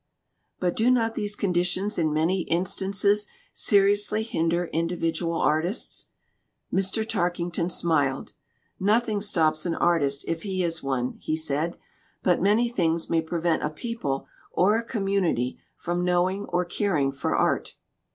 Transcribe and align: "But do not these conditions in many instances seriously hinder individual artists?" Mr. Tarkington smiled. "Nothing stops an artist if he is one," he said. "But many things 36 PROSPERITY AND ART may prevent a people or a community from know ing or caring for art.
"But 0.59 0.75
do 0.75 0.89
not 0.89 1.13
these 1.13 1.35
conditions 1.35 1.99
in 1.99 2.11
many 2.11 2.41
instances 2.49 3.27
seriously 3.53 4.23
hinder 4.23 4.65
individual 4.73 5.39
artists?" 5.39 6.07
Mr. 6.73 7.07
Tarkington 7.07 7.69
smiled. 7.69 8.33
"Nothing 8.79 9.21
stops 9.21 9.63
an 9.67 9.75
artist 9.75 10.25
if 10.27 10.41
he 10.41 10.63
is 10.63 10.81
one," 10.81 11.19
he 11.21 11.35
said. 11.37 11.77
"But 12.23 12.41
many 12.41 12.67
things 12.67 13.05
36 13.05 13.05
PROSPERITY 13.09 13.13
AND 13.53 13.61
ART 13.61 13.63
may 13.63 13.67
prevent 13.67 13.71
a 13.71 13.75
people 13.79 14.27
or 14.51 14.75
a 14.75 14.83
community 14.83 15.59
from 15.77 16.03
know 16.03 16.27
ing 16.27 16.45
or 16.45 16.65
caring 16.65 17.11
for 17.11 17.35
art. 17.37 17.75